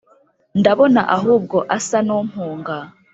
[0.59, 2.75] ndabona ahubwo asa n’umpunga